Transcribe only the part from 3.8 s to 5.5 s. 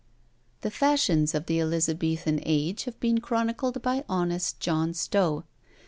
by honest John Stowe.